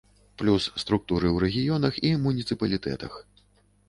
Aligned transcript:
Плюс 0.41 0.63
структуры 0.83 1.27
ў 1.31 1.37
рэгіёнах 1.43 1.99
і 2.09 2.11
муніцыпалітэтах. 2.23 3.13